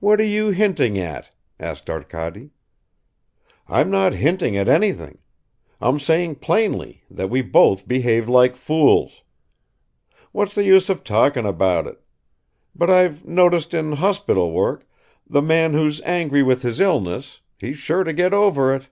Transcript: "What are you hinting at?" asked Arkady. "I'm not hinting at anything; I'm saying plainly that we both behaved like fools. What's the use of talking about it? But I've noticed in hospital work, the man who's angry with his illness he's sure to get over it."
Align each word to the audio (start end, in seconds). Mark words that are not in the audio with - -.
"What 0.00 0.18
are 0.18 0.24
you 0.24 0.48
hinting 0.48 0.98
at?" 0.98 1.30
asked 1.60 1.88
Arkady. 1.88 2.50
"I'm 3.68 3.92
not 3.92 4.12
hinting 4.12 4.56
at 4.56 4.68
anything; 4.68 5.18
I'm 5.80 6.00
saying 6.00 6.40
plainly 6.42 7.04
that 7.08 7.30
we 7.30 7.42
both 7.42 7.86
behaved 7.86 8.28
like 8.28 8.56
fools. 8.56 9.22
What's 10.32 10.56
the 10.56 10.64
use 10.64 10.90
of 10.90 11.04
talking 11.04 11.46
about 11.46 11.86
it? 11.86 12.00
But 12.74 12.90
I've 12.90 13.24
noticed 13.24 13.72
in 13.72 13.92
hospital 13.92 14.50
work, 14.50 14.84
the 15.30 15.42
man 15.42 15.74
who's 15.74 16.00
angry 16.02 16.42
with 16.42 16.62
his 16.62 16.80
illness 16.80 17.38
he's 17.56 17.76
sure 17.78 18.02
to 18.02 18.12
get 18.12 18.34
over 18.34 18.74
it." 18.74 18.88